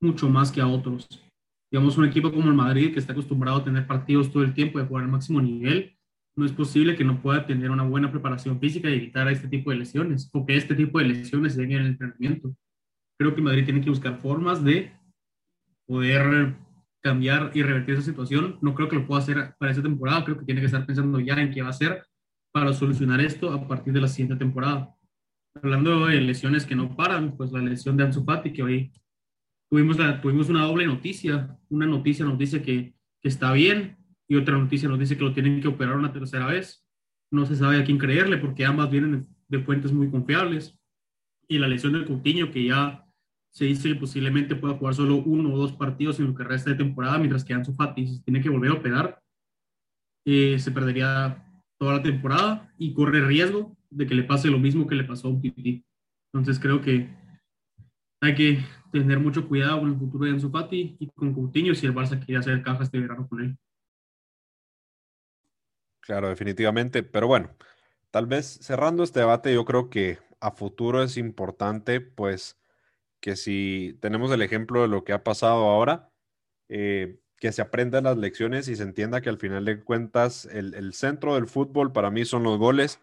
mucho 0.00 0.28
más 0.28 0.52
que 0.52 0.60
a 0.60 0.66
otros. 0.66 1.25
Digamos, 1.70 1.98
un 1.98 2.04
equipo 2.04 2.32
como 2.32 2.48
el 2.48 2.54
Madrid, 2.54 2.92
que 2.92 2.98
está 2.98 3.12
acostumbrado 3.12 3.58
a 3.58 3.64
tener 3.64 3.86
partidos 3.86 4.30
todo 4.30 4.42
el 4.42 4.54
tiempo, 4.54 4.78
de 4.78 4.86
jugar 4.86 5.04
al 5.04 5.10
máximo 5.10 5.40
nivel, 5.40 5.96
no 6.36 6.44
es 6.44 6.52
posible 6.52 6.96
que 6.96 7.04
no 7.04 7.22
pueda 7.22 7.46
tener 7.46 7.70
una 7.70 7.82
buena 7.82 8.10
preparación 8.10 8.60
física 8.60 8.90
y 8.90 8.94
evitar 8.94 9.28
este 9.28 9.48
tipo 9.48 9.70
de 9.70 9.76
lesiones 9.76 10.28
o 10.32 10.44
que 10.44 10.56
este 10.56 10.74
tipo 10.74 10.98
de 10.98 11.06
lesiones 11.06 11.54
se 11.54 11.62
den 11.62 11.72
en 11.72 11.80
el 11.80 11.86
entrenamiento. 11.88 12.54
Creo 13.18 13.34
que 13.34 13.40
Madrid 13.40 13.64
tiene 13.64 13.80
que 13.80 13.88
buscar 13.88 14.18
formas 14.18 14.62
de 14.62 14.92
poder 15.86 16.54
cambiar 17.02 17.52
y 17.54 17.62
revertir 17.62 17.94
esa 17.94 18.04
situación. 18.04 18.58
No 18.60 18.74
creo 18.74 18.88
que 18.88 18.96
lo 18.96 19.06
pueda 19.06 19.22
hacer 19.22 19.54
para 19.58 19.70
esta 19.70 19.82
temporada, 19.82 20.24
creo 20.24 20.38
que 20.38 20.44
tiene 20.44 20.60
que 20.60 20.66
estar 20.66 20.84
pensando 20.84 21.18
ya 21.20 21.40
en 21.40 21.50
qué 21.50 21.62
va 21.62 21.68
a 21.68 21.70
hacer 21.70 22.04
para 22.52 22.72
solucionar 22.74 23.20
esto 23.20 23.52
a 23.52 23.66
partir 23.66 23.92
de 23.94 24.00
la 24.00 24.08
siguiente 24.08 24.36
temporada. 24.36 24.94
Hablando 25.62 26.06
de 26.06 26.20
lesiones 26.20 26.66
que 26.66 26.76
no 26.76 26.94
paran, 26.94 27.34
pues 27.36 27.50
la 27.50 27.60
lesión 27.60 27.96
de 27.96 28.04
Ansu 28.04 28.24
Fati, 28.24 28.52
que 28.52 28.62
hoy 28.62 28.92
tuvimos, 29.70 29.98
la, 29.98 30.20
tuvimos 30.20 30.48
una 30.48 30.64
doble 30.64 30.86
noticia, 30.86 31.58
una 31.68 31.86
noticia, 31.86 32.24
noticia 32.24 32.62
que, 32.62 32.94
que 33.20 33.28
está 33.28 33.52
bien, 33.52 33.96
y 34.28 34.36
otra 34.36 34.58
noticia 34.58 34.88
nos 34.88 34.98
dice 34.98 35.16
que 35.16 35.24
lo 35.24 35.32
tienen 35.32 35.60
que 35.60 35.68
operar 35.68 35.96
una 35.96 36.12
tercera 36.12 36.46
vez. 36.46 36.84
No 37.30 37.46
se 37.46 37.56
sabe 37.56 37.78
a 37.78 37.84
quién 37.84 37.98
creerle 37.98 38.38
porque 38.38 38.64
ambas 38.64 38.90
vienen 38.90 39.26
de 39.48 39.60
fuentes 39.60 39.92
muy 39.92 40.10
confiables. 40.10 40.78
Y 41.48 41.58
la 41.58 41.68
lesión 41.68 41.92
del 41.92 42.06
Coutinho, 42.06 42.50
que 42.50 42.64
ya 42.64 43.04
se 43.50 43.66
dice 43.66 43.90
que 43.90 43.94
posiblemente 43.94 44.56
pueda 44.56 44.74
jugar 44.74 44.94
solo 44.94 45.16
uno 45.16 45.54
o 45.54 45.58
dos 45.58 45.72
partidos 45.72 46.18
en 46.18 46.26
lo 46.26 46.34
que 46.34 46.44
resta 46.44 46.70
de 46.70 46.76
temporada, 46.76 47.18
mientras 47.18 47.44
que 47.44 47.54
Ansu 47.54 47.72
Fati 47.72 48.06
se 48.06 48.22
tiene 48.22 48.40
que 48.40 48.50
volver 48.50 48.70
a 48.70 48.74
operar, 48.74 49.22
eh, 50.24 50.58
se 50.58 50.72
perdería 50.72 51.42
toda 51.78 51.94
la 51.94 52.02
temporada 52.02 52.72
y 52.78 52.92
corre 52.92 53.24
riesgo 53.24 53.76
de 53.90 54.06
que 54.06 54.14
le 54.14 54.24
pase 54.24 54.50
lo 54.50 54.58
mismo 54.58 54.86
que 54.86 54.96
le 54.96 55.04
pasó 55.04 55.28
a 55.28 55.30
un. 55.30 55.40
Entonces 56.32 56.58
creo 56.58 56.80
que 56.80 57.08
hay 58.20 58.34
que 58.34 58.58
tener 59.00 59.20
mucho 59.20 59.46
cuidado 59.48 59.80
con 59.80 59.90
el 59.90 59.98
futuro 59.98 60.24
de 60.24 60.32
Ansu 60.32 60.50
Fati 60.50 60.96
y 60.98 61.06
con 61.08 61.34
Coutinho 61.34 61.74
si 61.74 61.86
el 61.86 61.94
Barça 61.94 62.22
quiere 62.24 62.40
hacer 62.40 62.62
caja 62.62 62.82
este 62.82 62.98
verano 62.98 63.26
con 63.28 63.40
él. 63.40 63.58
Claro, 66.00 66.28
definitivamente. 66.28 67.02
Pero 67.02 67.26
bueno, 67.26 67.50
tal 68.10 68.26
vez 68.26 68.46
cerrando 68.62 69.02
este 69.02 69.20
debate, 69.20 69.52
yo 69.52 69.64
creo 69.64 69.90
que 69.90 70.18
a 70.40 70.52
futuro 70.52 71.02
es 71.02 71.16
importante, 71.16 72.00
pues, 72.00 72.58
que 73.20 73.36
si 73.36 73.98
tenemos 74.00 74.30
el 74.30 74.42
ejemplo 74.42 74.82
de 74.82 74.88
lo 74.88 75.04
que 75.04 75.12
ha 75.12 75.24
pasado 75.24 75.64
ahora, 75.68 76.10
eh, 76.68 77.18
que 77.38 77.52
se 77.52 77.62
aprendan 77.62 78.04
las 78.04 78.16
lecciones 78.16 78.68
y 78.68 78.76
se 78.76 78.82
entienda 78.82 79.20
que 79.20 79.28
al 79.28 79.38
final 79.38 79.64
de 79.64 79.82
cuentas 79.82 80.46
el, 80.46 80.94
centro 80.94 81.34
del 81.34 81.46
fútbol 81.46 81.92
para 81.92 82.10
mí 82.10 82.24
son 82.24 82.42
los 82.44 82.58
goles 82.58 83.00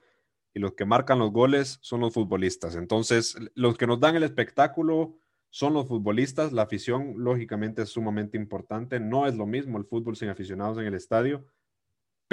y 0.53 0.59
los 0.59 0.73
que 0.73 0.85
marcan 0.85 1.19
los 1.19 1.31
goles 1.31 1.79
son 1.81 2.01
los 2.01 2.13
futbolistas. 2.13 2.75
Entonces, 2.75 3.35
los 3.53 3.77
que 3.77 3.87
nos 3.87 3.99
dan 3.99 4.15
el 4.15 4.23
espectáculo 4.23 5.19
son 5.53 5.73
los 5.73 5.87
futbolistas. 5.87 6.51
La 6.51 6.63
afición, 6.63 7.13
lógicamente, 7.17 7.83
es 7.83 7.89
sumamente 7.89 8.37
importante. 8.37 8.99
No 8.99 9.27
es 9.27 9.35
lo 9.35 9.45
mismo 9.45 9.77
el 9.77 9.85
fútbol 9.85 10.15
sin 10.15 10.29
aficionados 10.29 10.79
en 10.79 10.85
el 10.85 10.95
estadio 10.95 11.45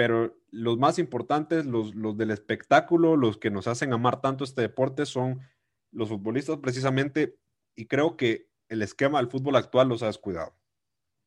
pero 0.01 0.35
los 0.51 0.79
más 0.79 0.99
importantes, 0.99 1.67
los, 1.67 1.93
del 2.17 2.31
espectáculo, 2.31 3.17
los 3.17 3.37
que 3.37 3.51
nos 3.51 3.67
hacen 3.67 3.93
amar 3.93 4.23
tanto 4.23 4.45
este 4.45 4.63
deporte 4.63 5.05
son 5.05 5.41
los 5.93 6.09
futbolistas 6.09 6.57
precisamente, 6.57 7.37
y 7.77 7.85
creo 7.85 8.17
que 8.17 8.49
el 8.71 8.81
esquema 8.81 9.19
del 9.19 9.29
fútbol 9.29 9.57
actual 9.57 9.91
los 9.91 10.03
ha 10.03 10.07
descuidado. 10.07 10.55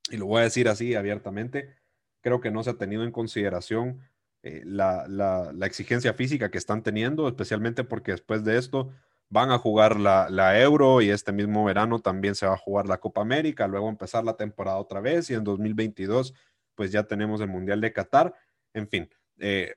Y 0.09 0.17
lo 0.17 0.25
voy 0.25 0.39
a 0.39 0.45
decir 0.45 0.67
así 0.69 0.95
abiertamente, 0.95 1.75
creo 2.21 2.41
que 2.41 2.49
no 2.49 2.63
se 2.63 2.71
ha 2.71 2.77
tenido 2.79 3.03
en 3.03 3.11
consideración 3.11 3.99
eh, 4.41 4.63
la, 4.65 5.53
exigencia 5.61 6.15
física 6.15 6.49
que 6.49 6.57
están 6.57 6.81
teniendo, 6.81 7.27
especialmente 7.27 7.83
porque 7.83 8.13
después 8.13 8.43
de 8.43 8.57
esto 8.57 8.89
van 9.33 9.49
a 9.49 9.57
jugar 9.57 9.99
la, 9.99 10.61
Euro 10.61 11.01
y 11.01 11.09
este 11.09 11.31
mismo 11.31 11.65
verano 11.65 11.99
también 11.99 12.35
se 12.35 12.45
va 12.45 12.53
a 12.53 12.57
jugar 12.57 12.87
la 12.87 12.99
Copa 12.99 13.21
América, 13.21 13.67
luego 13.67 13.89
empezar 13.89 14.23
la 14.23 14.37
temporada 14.37 14.77
otra 14.77 15.01
vez 15.01 15.31
y 15.31 15.33
en 15.33 15.43
2022 15.43 16.35
pues 16.75 16.91
ya 16.91 17.03
tenemos 17.03 17.41
el 17.41 17.47
Mundial 17.47 17.81
de 17.81 17.91
Qatar. 17.91 18.35
En 18.75 18.87
fin, 18.87 19.09
eh, 19.39 19.73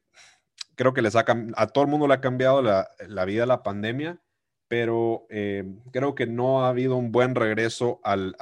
creo 0.75 0.93
que 0.93 1.01
les 1.01 1.17
ha, 1.17 1.25
a 1.57 1.67
todo 1.69 1.85
el 1.85 1.91
mundo 1.91 2.07
le 2.07 2.15
ha 2.15 2.21
cambiado 2.21 2.61
la, 2.61 3.25
vida 3.25 3.47
la 3.47 3.63
pandemia, 3.63 4.21
pero 4.69 5.27
eh, 5.31 5.65
creo 5.91 6.15
que 6.15 6.27
no 6.27 6.65
ha 6.65 6.69
habido 6.69 6.97
un 6.97 7.11
buen 7.11 7.35
regreso 7.35 8.01
al, 8.05 8.37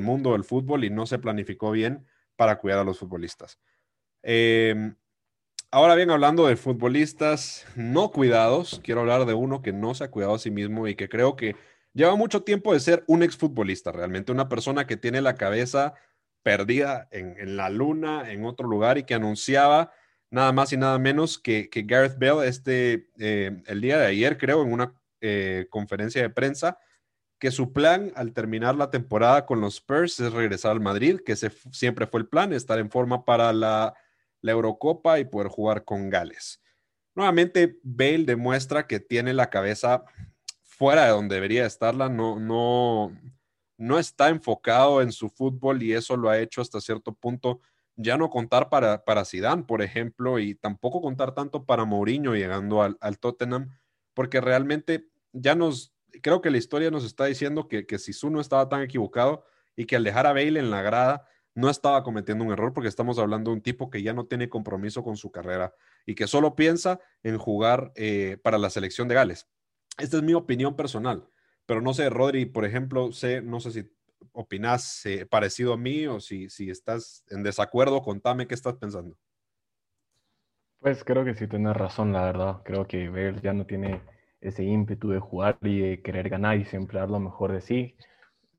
mundo 0.00 0.32
del 0.32 0.44
fútbol 0.44 0.84
y 0.84 0.90
no 0.90 1.06
se 1.06 1.18
planificó 1.18 1.72
bien 1.72 2.06
para 2.36 2.58
cuidar 2.58 2.78
a 2.78 2.84
los 2.84 3.00
futbolistas. 3.00 3.58
Eh, 4.22 4.92
Ahora 5.70 5.94
bien, 5.94 6.10
hablando 6.10 6.46
de 6.46 6.56
futbolistas 6.56 7.66
no 7.76 8.10
cuidados, 8.10 8.80
quiero 8.82 9.02
hablar 9.02 9.26
de 9.26 9.34
uno 9.34 9.60
que 9.60 9.74
no 9.74 9.94
se 9.94 10.04
ha 10.04 10.10
cuidado 10.10 10.34
a 10.34 10.38
sí 10.38 10.50
mismo 10.50 10.88
y 10.88 10.94
que 10.94 11.10
creo 11.10 11.36
que 11.36 11.56
lleva 11.92 12.16
mucho 12.16 12.42
tiempo 12.42 12.72
de 12.72 12.80
ser 12.80 13.04
un 13.06 13.22
exfutbolista, 13.22 13.92
realmente 13.92 14.32
una 14.32 14.48
persona 14.48 14.86
que 14.86 14.96
tiene 14.96 15.20
la 15.20 15.34
cabeza 15.34 15.92
perdida 16.42 17.06
en, 17.10 17.58
la 17.58 17.68
luna, 17.68 18.32
en 18.32 18.46
otro 18.46 18.66
lugar 18.66 18.96
y 18.96 19.02
que 19.02 19.12
anunciaba 19.12 19.92
nada 20.30 20.52
más 20.52 20.72
y 20.72 20.78
nada 20.78 20.98
menos 20.98 21.38
que, 21.38 21.68
Gareth 21.70 22.18
Bale 22.18 22.48
este, 22.48 23.10
eh, 23.18 23.62
el 23.66 23.82
día 23.82 23.98
de 23.98 24.06
ayer, 24.06 24.38
creo, 24.38 24.62
en 24.62 24.72
una 24.72 24.94
eh, 25.20 25.66
conferencia 25.68 26.22
de 26.22 26.30
prensa, 26.30 26.78
que 27.38 27.50
su 27.50 27.74
plan 27.74 28.10
al 28.16 28.32
terminar 28.32 28.74
la 28.74 28.88
temporada 28.88 29.44
con 29.44 29.60
los 29.60 29.74
Spurs 29.74 30.18
es 30.18 30.32
regresar 30.32 30.70
al 30.72 30.80
Madrid, 30.80 31.20
que 31.26 31.32
ese 31.32 31.50
siempre 31.72 32.06
fue 32.06 32.20
el 32.20 32.26
plan, 32.26 32.54
estar 32.54 32.78
en 32.78 32.90
forma 32.90 33.26
para 33.26 33.52
la 33.52 33.94
la 34.40 34.52
Eurocopa 34.52 35.18
y 35.18 35.24
poder 35.24 35.48
jugar 35.48 35.84
con 35.84 36.10
Gales. 36.10 36.60
Nuevamente, 37.14 37.78
Bale 37.82 38.24
demuestra 38.24 38.86
que 38.86 39.00
tiene 39.00 39.32
la 39.32 39.50
cabeza 39.50 40.04
fuera 40.62 41.04
de 41.04 41.10
donde 41.10 41.34
debería 41.34 41.66
estarla, 41.66 42.08
no, 42.08 42.38
no, 42.38 43.12
no 43.76 43.98
está 43.98 44.28
enfocado 44.28 45.02
en 45.02 45.12
su 45.12 45.28
fútbol 45.28 45.82
y 45.82 45.92
eso 45.92 46.16
lo 46.16 46.30
ha 46.30 46.38
hecho 46.38 46.60
hasta 46.60 46.80
cierto 46.80 47.12
punto 47.12 47.60
ya 47.98 48.16
no 48.16 48.30
contar 48.30 48.68
para, 48.70 49.04
para 49.04 49.24
Zidane, 49.24 49.64
por 49.64 49.82
ejemplo, 49.82 50.38
y 50.38 50.54
tampoco 50.54 51.02
contar 51.02 51.34
tanto 51.34 51.66
para 51.66 51.84
Mourinho 51.84 52.34
llegando 52.34 52.80
al, 52.82 53.18
Tottenham, 53.18 53.76
porque 54.14 54.40
realmente 54.40 55.08
ya 55.32 55.56
nos, 55.56 55.92
creo 56.22 56.40
que 56.40 56.50
la 56.50 56.58
historia 56.58 56.92
nos 56.92 57.04
está 57.04 57.24
diciendo 57.24 57.66
que, 57.66 57.86
que 57.86 57.98
Sisu 57.98 58.30
no 58.30 58.40
estaba 58.40 58.68
tan 58.68 58.82
equivocado 58.82 59.44
y 59.74 59.84
que 59.84 59.96
al 59.96 60.04
dejar 60.04 60.28
a 60.28 60.32
Bale 60.32 60.60
en 60.60 60.70
la 60.70 60.80
grada, 60.80 61.26
no 61.58 61.68
estaba 61.70 62.04
cometiendo 62.04 62.44
un 62.44 62.52
error 62.52 62.72
porque 62.72 62.88
estamos 62.88 63.18
hablando 63.18 63.50
de 63.50 63.56
un 63.56 63.62
tipo 63.62 63.90
que 63.90 64.00
ya 64.00 64.12
no 64.12 64.26
tiene 64.26 64.48
compromiso 64.48 65.02
con 65.02 65.16
su 65.16 65.32
carrera 65.32 65.74
y 66.06 66.14
que 66.14 66.28
solo 66.28 66.54
piensa 66.54 67.00
en 67.24 67.36
jugar 67.36 67.90
eh, 67.96 68.38
para 68.44 68.58
la 68.58 68.70
selección 68.70 69.08
de 69.08 69.16
Gales. 69.16 69.48
Esta 69.98 70.18
es 70.18 70.22
mi 70.22 70.34
opinión 70.34 70.76
personal, 70.76 71.28
pero 71.66 71.80
no 71.80 71.94
sé, 71.94 72.10
Rodri, 72.10 72.46
por 72.46 72.64
ejemplo, 72.64 73.10
sé, 73.10 73.42
no 73.42 73.58
sé 73.58 73.72
si 73.72 73.90
opinas 74.30 75.04
eh, 75.04 75.26
parecido 75.26 75.72
a 75.72 75.76
mí 75.76 76.06
o 76.06 76.20
si, 76.20 76.48
si 76.48 76.70
estás 76.70 77.24
en 77.28 77.42
desacuerdo, 77.42 78.02
contame 78.02 78.46
qué 78.46 78.54
estás 78.54 78.74
pensando. 78.74 79.16
Pues 80.78 81.02
creo 81.02 81.24
que 81.24 81.34
sí 81.34 81.48
tienes 81.48 81.76
razón, 81.76 82.12
la 82.12 82.22
verdad. 82.22 82.62
Creo 82.64 82.86
que 82.86 83.08
Bale 83.08 83.40
ya 83.42 83.52
no 83.52 83.66
tiene 83.66 84.00
ese 84.40 84.62
ímpetu 84.62 85.10
de 85.10 85.18
jugar 85.18 85.58
y 85.62 85.80
de 85.80 86.02
querer 86.02 86.28
ganar 86.28 86.56
y 86.56 86.64
siempre 86.66 87.00
dar 87.00 87.10
lo 87.10 87.18
mejor 87.18 87.50
de 87.50 87.62
sí 87.62 87.96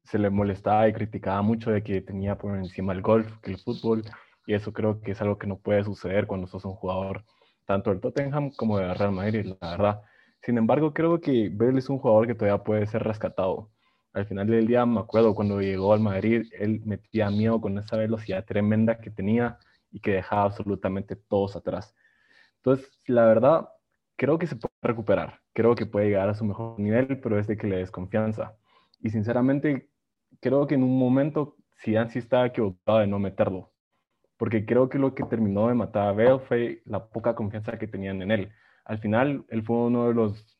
se 0.09 0.17
le 0.17 0.29
molestaba 0.29 0.87
y 0.87 0.93
criticaba 0.93 1.41
mucho 1.41 1.71
de 1.71 1.83
que 1.83 2.01
tenía 2.01 2.37
por 2.37 2.57
encima 2.57 2.93
el 2.93 3.01
golf 3.01 3.31
que 3.41 3.51
el 3.51 3.59
fútbol, 3.59 4.03
y 4.47 4.55
eso 4.55 4.73
creo 4.73 5.01
que 5.01 5.11
es 5.11 5.21
algo 5.21 5.37
que 5.37 5.45
no 5.45 5.59
puede 5.59 5.83
suceder 5.83 6.25
cuando 6.25 6.47
sos 6.47 6.65
un 6.65 6.73
jugador 6.73 7.23
tanto 7.65 7.91
del 7.91 7.99
Tottenham 7.99 8.51
como 8.55 8.79
del 8.79 8.95
Real 8.95 9.11
Madrid, 9.11 9.53
la 9.61 9.69
verdad. 9.69 10.01
Sin 10.41 10.57
embargo, 10.57 10.93
creo 10.93 11.21
que 11.21 11.49
Bale 11.53 11.77
es 11.77 11.89
un 11.89 11.99
jugador 11.99 12.25
que 12.25 12.33
todavía 12.33 12.63
puede 12.63 12.87
ser 12.87 13.03
rescatado. 13.03 13.69
Al 14.13 14.25
final 14.25 14.47
del 14.47 14.65
día, 14.65 14.85
me 14.87 14.99
acuerdo 15.01 15.35
cuando 15.35 15.61
llegó 15.61 15.93
al 15.93 15.99
Madrid, 15.99 16.47
él 16.57 16.81
metía 16.85 17.29
miedo 17.29 17.61
con 17.61 17.77
esa 17.77 17.95
velocidad 17.95 18.43
tremenda 18.45 18.99
que 18.99 19.11
tenía 19.11 19.59
y 19.91 19.99
que 19.99 20.13
dejaba 20.13 20.43
absolutamente 20.43 21.15
todos 21.15 21.55
atrás. 21.55 21.93
Entonces, 22.55 22.89
la 23.05 23.25
verdad, 23.25 23.69
creo 24.15 24.39
que 24.39 24.47
se 24.47 24.55
puede 24.55 24.73
recuperar. 24.81 25.39
Creo 25.53 25.75
que 25.75 25.85
puede 25.85 26.07
llegar 26.07 26.29
a 26.29 26.33
su 26.33 26.45
mejor 26.45 26.79
nivel, 26.79 27.19
pero 27.19 27.37
es 27.37 27.45
de 27.45 27.57
que 27.57 27.67
le 27.67 27.77
des 27.77 27.91
confianza. 27.91 28.55
Y 29.01 29.11
sinceramente, 29.11 29.88
creo 30.39 30.67
que 30.67 30.75
en 30.75 30.84
un 30.84 30.98
momento 30.98 31.55
Zidane 31.81 32.10
sí 32.10 32.19
estaba 32.19 32.48
equivocado 32.48 33.00
de 33.00 33.08
no 33.08 33.19
meterlo, 33.19 33.72
porque 34.38 34.65
creo 34.65 34.89
que 34.89 35.00
lo 35.00 35.13
que 35.15 35.24
terminó 35.24 35.67
de 35.67 35.74
matar 35.74 36.10
a 36.10 36.12
Bale 36.13 36.39
fue 36.39 36.81
la 36.86 37.08
poca 37.08 37.36
confianza 37.36 37.77
que 37.77 37.88
tenían 37.88 38.22
en 38.22 38.31
él. 38.31 38.51
Al 38.86 39.00
final, 39.00 39.46
él 39.50 39.63
fue 39.63 39.77
uno 39.77 40.08
de 40.08 40.13
los, 40.13 40.60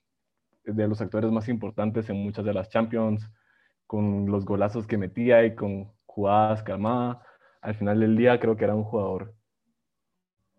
de 0.64 0.88
los 0.88 1.02
actores 1.02 1.32
más 1.32 1.50
importantes 1.50 2.10
en 2.10 2.18
muchas 2.18 2.46
de 2.46 2.54
las 2.54 2.70
Champions, 2.70 3.30
con 3.88 4.28
los 4.28 4.46
golazos 4.46 4.86
que 4.88 4.98
metía 4.98 5.44
y 5.46 5.56
con 5.56 5.92
jugadas 6.06 6.64
calmadas. 6.64 7.18
Al 7.62 7.76
final 7.76 8.00
del 8.00 8.16
día 8.16 8.40
creo 8.40 8.56
que 8.56 8.66
era 8.66 8.76
un 8.76 8.84
jugador 8.84 9.34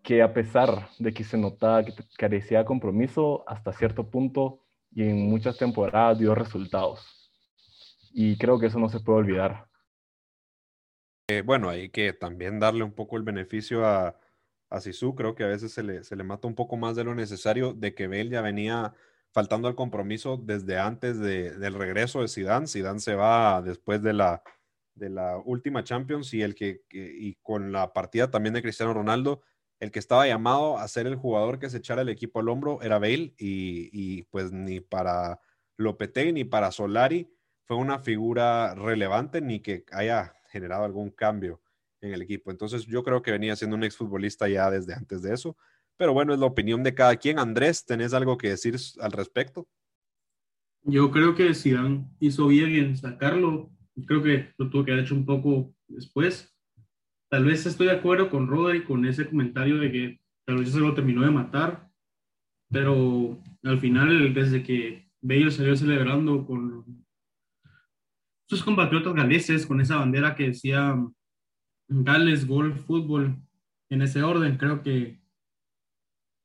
que 0.03 0.21
a 0.21 0.33
pesar 0.33 0.89
de 0.99 1.13
que 1.13 1.23
se 1.23 1.37
notaba 1.37 1.83
que 1.85 1.93
carecía 2.17 2.65
compromiso, 2.65 3.43
hasta 3.47 3.71
cierto 3.71 4.09
punto 4.09 4.61
y 4.91 5.03
en 5.03 5.29
muchas 5.29 5.57
temporadas 5.57 6.19
dio 6.19 6.33
resultados 6.35 7.20
y 8.13 8.37
creo 8.37 8.59
que 8.59 8.67
eso 8.67 8.79
no 8.79 8.89
se 8.89 8.99
puede 8.99 9.19
olvidar. 9.19 9.67
Eh, 11.29 11.41
bueno, 11.41 11.69
hay 11.69 11.89
que 11.89 12.13
también 12.13 12.59
darle 12.59 12.83
un 12.83 12.93
poco 12.93 13.17
el 13.17 13.23
beneficio 13.23 13.85
a, 13.85 14.17
a 14.69 14.81
Sisu, 14.81 15.15
creo 15.15 15.35
que 15.35 15.43
a 15.43 15.47
veces 15.47 15.71
se 15.71 15.83
le, 15.83 16.03
se 16.03 16.15
le 16.15 16.23
mata 16.23 16.47
un 16.47 16.55
poco 16.55 16.77
más 16.77 16.95
de 16.95 17.03
lo 17.03 17.15
necesario, 17.15 17.73
de 17.73 17.93
que 17.93 18.07
Bale 18.07 18.29
ya 18.29 18.41
venía 18.41 18.93
faltando 19.31 19.67
al 19.67 19.75
compromiso 19.75 20.37
desde 20.37 20.77
antes 20.77 21.19
de, 21.19 21.57
del 21.57 21.73
regreso 21.75 22.21
de 22.21 22.27
Zidane. 22.27 22.67
Zidane 22.67 22.99
se 22.99 23.15
va 23.15 23.61
después 23.61 24.01
de 24.01 24.13
la, 24.13 24.43
de 24.95 25.09
la 25.09 25.37
última 25.37 25.83
Champions 25.83 26.33
y, 26.33 26.41
el 26.41 26.53
que, 26.55 26.83
y 26.91 27.35
con 27.35 27.71
la 27.71 27.93
partida 27.93 28.29
también 28.29 28.53
de 28.53 28.61
Cristiano 28.61 28.93
Ronaldo, 28.93 29.41
el 29.79 29.91
que 29.91 29.99
estaba 29.99 30.27
llamado 30.27 30.77
a 30.77 30.87
ser 30.87 31.07
el 31.07 31.15
jugador 31.15 31.59
que 31.59 31.69
se 31.69 31.77
echara 31.77 32.01
el 32.01 32.09
equipo 32.09 32.39
al 32.39 32.49
hombro 32.49 32.81
era 32.81 32.99
Bale 32.99 33.33
y, 33.37 33.89
y 33.91 34.23
pues 34.23 34.51
ni 34.51 34.79
para 34.79 35.39
Lopetegui 35.77 36.33
ni 36.33 36.43
para 36.43 36.71
Solari 36.71 37.29
fue 37.71 37.77
una 37.77 37.99
figura 37.99 38.75
relevante 38.75 39.39
ni 39.39 39.61
que 39.61 39.85
haya 39.93 40.33
generado 40.49 40.83
algún 40.83 41.09
cambio 41.09 41.61
en 42.01 42.11
el 42.11 42.21
equipo. 42.21 42.51
Entonces 42.51 42.85
yo 42.85 43.01
creo 43.01 43.21
que 43.21 43.31
venía 43.31 43.55
siendo 43.55 43.77
un 43.77 43.85
exfutbolista 43.85 44.49
ya 44.49 44.69
desde 44.69 44.93
antes 44.93 45.21
de 45.21 45.33
eso. 45.33 45.55
Pero 45.95 46.11
bueno, 46.11 46.33
es 46.33 46.39
la 46.41 46.47
opinión 46.47 46.83
de 46.83 46.93
cada 46.93 47.15
quien. 47.15 47.39
Andrés, 47.39 47.85
¿tenés 47.85 48.13
algo 48.13 48.37
que 48.37 48.49
decir 48.49 48.75
al 48.99 49.13
respecto? 49.13 49.69
Yo 50.83 51.11
creo 51.11 51.33
que 51.33 51.53
Zidane 51.53 52.09
hizo 52.19 52.47
bien 52.47 52.75
en 52.75 52.97
sacarlo. 52.97 53.71
Creo 54.05 54.21
que 54.21 54.51
lo 54.57 54.69
tuvo 54.69 54.83
que 54.83 54.91
haber 54.91 55.05
hecho 55.05 55.15
un 55.15 55.25
poco 55.25 55.73
después. 55.87 56.53
Tal 57.29 57.45
vez 57.45 57.65
estoy 57.65 57.87
de 57.87 57.93
acuerdo 57.93 58.29
con 58.29 58.49
Rodri 58.49 58.83
con 58.83 59.05
ese 59.05 59.29
comentario 59.29 59.77
de 59.77 59.91
que 59.93 60.19
tal 60.43 60.57
vez 60.57 60.73
se 60.73 60.79
lo 60.81 60.93
terminó 60.93 61.21
de 61.21 61.31
matar, 61.31 61.89
pero 62.69 63.41
al 63.63 63.79
final, 63.79 64.33
desde 64.33 64.61
que 64.61 65.09
Bale 65.21 65.51
salió 65.51 65.77
celebrando 65.77 66.45
con 66.45 67.00
sus 68.51 68.63
compatriotas 68.63 69.13
galeses 69.13 69.65
con 69.65 69.79
esa 69.79 69.95
bandera 69.95 70.35
que 70.35 70.47
decía 70.47 71.01
Gales 71.87 72.45
Golf 72.45 72.85
Fútbol 72.85 73.37
en 73.89 74.01
ese 74.01 74.23
orden, 74.23 74.57
creo 74.57 74.81
que 74.81 75.21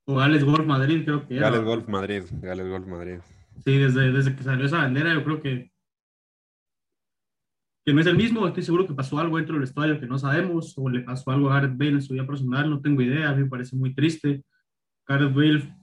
o 0.06 0.14
Gales 0.14 0.44
Golf 0.44 0.64
Madrid, 0.64 1.02
creo 1.04 1.26
que 1.26 1.36
era. 1.36 1.50
Gales 1.50 1.64
Golf 1.64 1.88
Madrid, 1.88 2.22
Gales 2.30 2.68
Golf 2.68 2.86
Madrid. 2.86 3.18
Sí, 3.64 3.76
desde, 3.76 4.12
desde 4.12 4.36
que 4.36 4.44
salió 4.44 4.66
esa 4.66 4.78
bandera, 4.78 5.12
yo 5.14 5.24
creo 5.24 5.42
que 5.42 5.72
que 7.84 7.92
no 7.92 8.00
es 8.00 8.06
el 8.06 8.16
mismo, 8.16 8.46
estoy 8.46 8.62
seguro 8.62 8.86
que 8.86 8.94
pasó 8.94 9.18
algo 9.18 9.36
dentro 9.36 9.56
del 9.56 9.64
estadio 9.64 9.98
que 9.98 10.06
no 10.06 10.16
sabemos, 10.16 10.78
o 10.78 10.88
le 10.88 11.00
pasó 11.00 11.32
algo 11.32 11.50
a 11.50 11.54
Gareth 11.54 11.76
Bale 11.76 11.90
en 11.90 12.02
su 12.02 12.12
vida 12.12 12.24
personal, 12.24 12.70
no 12.70 12.80
tengo 12.80 13.02
idea, 13.02 13.30
a 13.30 13.34
mí 13.34 13.42
me 13.42 13.48
parece 13.48 13.74
muy 13.74 13.92
triste. 13.92 14.44
Gareth 15.08 15.34
Bale 15.34 15.76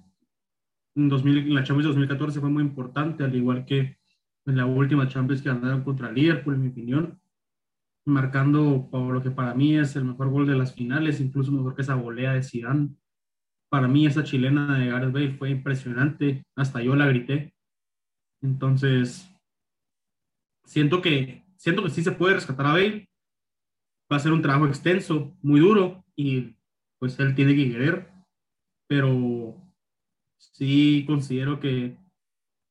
en, 0.95 1.09
2000, 1.09 1.37
en 1.39 1.55
la 1.55 1.63
Champions 1.63 1.87
2014 1.87 2.39
fue 2.39 2.49
muy 2.49 2.63
importante, 2.63 3.25
al 3.25 3.35
igual 3.35 3.65
que 3.65 3.97
en 4.45 4.57
la 4.57 4.65
última 4.65 5.07
Champions 5.07 5.41
que 5.41 5.49
ganaron 5.49 5.83
contra 5.83 6.11
Liverpool, 6.11 6.55
en 6.55 6.61
mi 6.61 6.67
opinión, 6.69 7.21
marcando 8.05 8.89
lo 8.91 9.23
que 9.23 9.31
para 9.31 9.53
mí 9.53 9.77
es 9.77 9.95
el 9.95 10.05
mejor 10.05 10.29
gol 10.29 10.47
de 10.47 10.55
las 10.55 10.73
finales, 10.73 11.21
incluso 11.21 11.51
mejor 11.51 11.75
que 11.75 11.83
esa 11.83 11.95
volea 11.95 12.33
de 12.33 12.43
Zidane. 12.43 12.89
Para 13.69 13.87
mí 13.87 14.05
esa 14.05 14.23
chilena 14.23 14.77
de 14.77 14.87
Gareth 14.87 15.13
Bale 15.13 15.37
fue 15.37 15.49
impresionante, 15.49 16.45
hasta 16.55 16.81
yo 16.81 16.95
la 16.95 17.07
grité. 17.07 17.53
Entonces, 18.41 19.29
siento 20.65 21.01
que, 21.01 21.45
siento 21.55 21.83
que 21.83 21.89
sí 21.89 22.03
se 22.03 22.11
puede 22.11 22.35
rescatar 22.35 22.65
a 22.65 22.73
Bale. 22.73 23.09
Va 24.11 24.17
a 24.17 24.19
ser 24.19 24.33
un 24.33 24.41
trabajo 24.41 24.67
extenso, 24.67 25.35
muy 25.41 25.59
duro, 25.61 26.03
y 26.15 26.55
pues 26.99 27.17
él 27.19 27.33
tiene 27.35 27.55
que 27.55 27.71
querer, 27.71 28.11
pero 28.87 29.55
sí 30.37 31.03
considero 31.07 31.59
que 31.59 31.97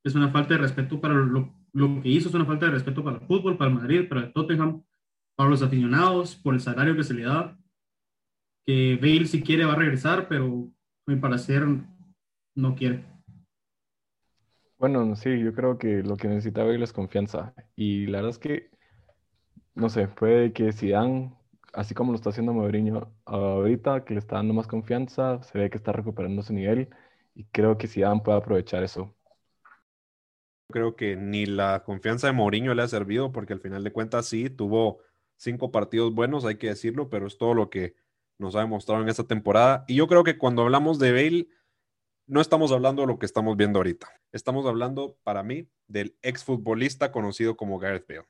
es 0.05 0.15
una 0.15 0.31
falta 0.31 0.55
de 0.55 0.61
respeto 0.61 1.01
para 1.01 1.15
lo, 1.15 1.53
lo 1.73 2.03
que 2.03 2.09
hizo 2.09 2.29
es 2.29 2.35
una 2.35 2.45
falta 2.45 2.67
de 2.67 2.73
respeto 2.73 3.03
para 3.03 3.17
el 3.17 3.27
fútbol, 3.27 3.57
para 3.57 3.71
el 3.71 3.77
Madrid, 3.77 4.09
para 4.09 4.23
el 4.23 4.33
Tottenham, 4.33 4.83
para 5.35 5.51
los 5.51 5.63
aficionados, 5.63 6.37
por 6.37 6.55
el 6.55 6.61
salario 6.61 6.95
que 6.95 7.05
se 7.05 7.15
le 7.15 7.25
da. 7.25 7.59
Que 8.65 8.97
Bale 9.01 9.27
si 9.27 9.43
quiere 9.43 9.65
va 9.65 9.73
a 9.73 9.77
regresar, 9.77 10.29
pero 10.29 10.69
mi 11.07 11.17
parecer 11.17 11.67
no 12.55 12.75
quiere. 12.75 13.05
Bueno, 14.79 15.15
sí, 15.17 15.39
yo 15.41 15.55
creo 15.55 15.79
que 15.79 16.03
lo 16.03 16.17
que 16.17 16.29
necesita 16.29 16.65
Bale 16.65 16.85
es 16.85 16.93
confianza. 16.93 17.55
Y 17.75 18.07
la 18.07 18.19
verdad 18.19 18.31
es 18.31 18.39
que, 18.39 18.71
no 19.75 19.89
sé, 19.89 20.09
puede 20.09 20.53
que 20.53 20.73
Zidane, 20.73 21.33
así 21.73 21.95
como 21.95 22.13
lo 22.13 22.17
está 22.17 22.31
haciendo 22.31 22.53
Mourinho 22.53 23.13
ahorita, 23.25 24.05
que 24.05 24.15
le 24.15 24.21
está 24.21 24.37
dando 24.37 24.55
más 24.55 24.67
confianza, 24.67 25.43
se 25.43 25.59
ve 25.59 25.71
que 25.71 25.79
está 25.79 25.93
recuperando 25.93 26.43
su 26.43 26.53
nivel 26.53 26.89
y 27.35 27.45
creo 27.45 27.79
que 27.79 27.89
Zidane 27.89 28.21
puede 28.21 28.39
aprovechar 28.39 28.83
eso. 28.83 29.15
Creo 30.73 30.97
que 30.97 31.15
ni 31.15 31.47
la 31.47 31.85
confianza 31.85 32.27
de 32.27 32.33
Mourinho 32.33 32.75
le 32.75 32.83
ha 32.83 32.89
servido 32.89 33.31
porque 33.31 33.53
al 33.53 33.61
final 33.61 33.85
de 33.85 33.93
cuentas 33.93 34.27
sí, 34.27 34.51
tuvo 34.51 34.99
cinco 35.37 35.71
partidos 35.71 36.13
buenos, 36.13 36.45
hay 36.45 36.57
que 36.57 36.67
decirlo, 36.67 37.09
pero 37.09 37.29
es 37.29 37.39
todo 37.39 37.55
lo 37.55 37.71
que 37.71 37.95
nos 38.39 38.57
ha 38.57 38.61
demostrado 38.61 39.01
en 39.03 39.09
esta 39.09 39.25
temporada. 39.25 39.85
Y 39.87 39.95
yo 39.95 40.09
creo 40.09 40.25
que 40.25 40.37
cuando 40.37 40.63
hablamos 40.63 40.99
de 40.99 41.13
Bale 41.13 41.49
no 42.27 42.41
estamos 42.41 42.73
hablando 42.73 43.03
de 43.03 43.09
lo 43.09 43.19
que 43.19 43.27
estamos 43.27 43.57
viendo 43.57 43.79
ahorita. 43.79 44.09
Estamos 44.33 44.67
hablando, 44.67 45.19
para 45.23 45.43
mí, 45.43 45.69
del 45.87 46.17
exfutbolista 46.23 47.13
conocido 47.13 47.57
como 47.57 47.79
Gareth 47.79 48.09
Bale. 48.09 48.27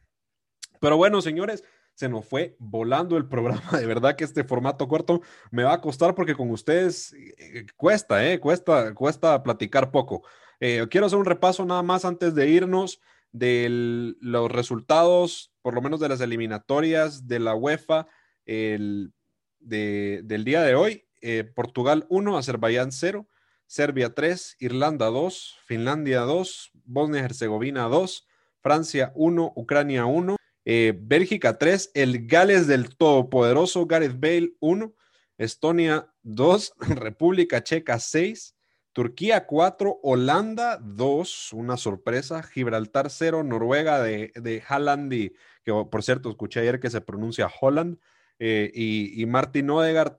Pero 0.80 0.96
bueno, 0.96 1.22
señores, 1.22 1.62
se 1.94 2.08
nos 2.08 2.24
fue 2.24 2.56
volando 2.58 3.16
el 3.16 3.28
programa. 3.28 3.62
De 3.78 3.86
verdad 3.86 4.16
que 4.16 4.24
este 4.24 4.44
formato 4.44 4.88
corto 4.88 5.20
me 5.50 5.62
va 5.62 5.74
a 5.74 5.80
costar 5.80 6.14
porque 6.14 6.34
con 6.34 6.50
ustedes 6.50 7.12
eh, 7.12 7.66
cuesta, 7.76 8.28
¿eh? 8.28 8.40
Cuesta, 8.40 8.94
cuesta 8.94 9.42
platicar 9.42 9.90
poco. 9.90 10.24
Eh, 10.64 10.86
quiero 10.88 11.06
hacer 11.06 11.18
un 11.18 11.24
repaso 11.24 11.64
nada 11.64 11.82
más 11.82 12.04
antes 12.04 12.36
de 12.36 12.48
irnos 12.48 13.00
de 13.32 14.14
los 14.20 14.48
resultados, 14.48 15.52
por 15.60 15.74
lo 15.74 15.82
menos 15.82 15.98
de 15.98 16.08
las 16.08 16.20
eliminatorias 16.20 17.26
de 17.26 17.40
la 17.40 17.56
UEFA 17.56 18.06
del 18.46 19.12
día 19.58 20.62
de 20.62 20.76
hoy. 20.76 21.04
Eh, 21.20 21.42
Portugal 21.42 22.06
1, 22.10 22.38
Azerbaiyán 22.38 22.92
0. 22.92 23.26
Serbia 23.66 24.14
3, 24.14 24.58
Irlanda 24.60 25.06
2, 25.06 25.56
Finlandia 25.64 26.20
2, 26.20 26.70
Bosnia-Herzegovina 26.84 27.88
2, 27.88 28.28
Francia 28.60 29.10
1, 29.16 29.52
Ucrania 29.56 30.06
1, 30.06 30.36
eh, 30.64 30.96
Bélgica 30.96 31.58
3, 31.58 31.90
el 31.94 32.28
Gales 32.28 32.68
del 32.68 32.94
todopoderoso 32.94 33.86
Gareth 33.86 34.20
Bale 34.20 34.52
1, 34.60 34.94
Estonia 35.38 36.12
2, 36.22 36.74
República 36.80 37.64
Checa 37.64 37.98
6, 37.98 38.54
Turquía 38.92 39.46
4, 39.46 40.00
Holanda 40.02 40.78
2, 40.82 41.52
una 41.54 41.76
sorpresa, 41.76 42.42
Gibraltar 42.42 43.08
0, 43.10 43.42
Noruega 43.42 44.02
de, 44.02 44.32
de 44.34 44.62
y, 45.10 45.30
que 45.64 45.72
por 45.90 46.02
cierto 46.02 46.28
escuché 46.28 46.60
ayer 46.60 46.78
que 46.78 46.90
se 46.90 47.00
pronuncia 47.00 47.50
Holland, 47.60 47.98
eh, 48.38 48.70
y, 48.74 49.20
y 49.20 49.26
Martin 49.26 49.70
Odegaard 49.70 50.18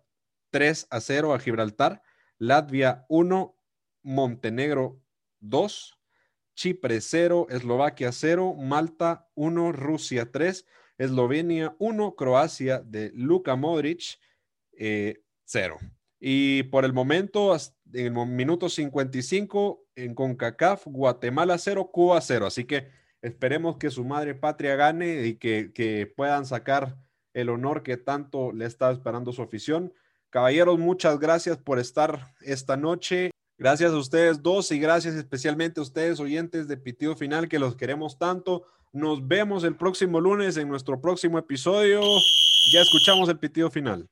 3 0.51 0.87
a 0.89 1.01
0 1.01 1.33
a 1.33 1.39
Gibraltar. 1.39 2.01
Latvia 2.37 3.05
1, 3.09 3.57
Montenegro 4.03 5.01
2, 5.39 5.99
Chipre 6.55 6.99
0, 7.01 7.47
Eslovaquia 7.49 8.11
0, 8.11 8.55
Malta 8.55 9.29
1, 9.35 9.71
Rusia 9.71 10.31
3, 10.31 10.65
Eslovenia 10.97 11.75
1, 11.79 12.15
Croacia 12.15 12.79
de 12.79 13.11
Luka 13.13 13.55
Modric 13.55 14.19
0. 14.71 14.79
Eh, 14.79 15.23
y 16.25 16.63
por 16.63 16.85
el 16.85 16.93
momento, 16.93 17.53
en 17.91 18.17
el 18.17 18.27
minuto 18.27 18.69
55, 18.69 19.87
en 19.97 20.15
CONCACAF, 20.15 20.87
Guatemala 20.87 21.57
0, 21.57 21.89
Cuba 21.91 22.21
0. 22.21 22.45
Así 22.45 22.63
que 22.63 22.87
esperemos 23.21 23.75
que 23.75 23.89
su 23.89 24.05
madre 24.05 24.33
patria 24.33 24.77
gane 24.77 25.25
y 25.25 25.35
que, 25.35 25.73
que 25.73 26.07
puedan 26.15 26.45
sacar 26.45 26.95
el 27.33 27.49
honor 27.49 27.83
que 27.83 27.97
tanto 27.97 28.53
le 28.53 28.67
está 28.67 28.89
esperando 28.89 29.33
su 29.33 29.41
afición. 29.41 29.91
Caballeros, 30.29 30.79
muchas 30.79 31.19
gracias 31.19 31.57
por 31.57 31.77
estar 31.77 32.33
esta 32.39 32.77
noche. 32.77 33.31
Gracias 33.57 33.91
a 33.91 33.97
ustedes 33.97 34.41
dos 34.41 34.71
y 34.71 34.79
gracias 34.79 35.15
especialmente 35.15 35.81
a 35.81 35.83
ustedes 35.83 36.21
oyentes 36.21 36.69
de 36.69 36.77
Pitido 36.77 37.17
Final 37.17 37.49
que 37.49 37.59
los 37.59 37.75
queremos 37.75 38.17
tanto. 38.17 38.63
Nos 38.93 39.27
vemos 39.27 39.65
el 39.65 39.75
próximo 39.75 40.21
lunes 40.21 40.55
en 40.55 40.69
nuestro 40.69 41.01
próximo 41.01 41.37
episodio. 41.37 41.99
Ya 42.71 42.79
escuchamos 42.79 43.27
el 43.27 43.39
Pitido 43.39 43.69
Final. 43.69 44.07